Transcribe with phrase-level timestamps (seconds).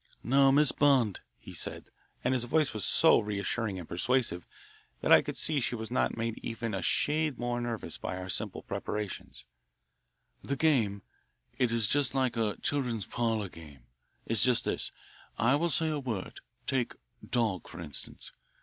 [0.23, 1.91] "Now, Miss Bond," he said,
[2.23, 4.47] and his voice was so reassuring and persuasive
[5.01, 8.27] that I could see she was not made even a shade more nervous by our
[8.27, 9.45] simple preparations,
[10.43, 11.03] "the game
[11.59, 13.83] it is just like a children's parlour game
[14.25, 14.91] is just this:
[15.37, 18.31] I will say a word take 'dog,' for instance.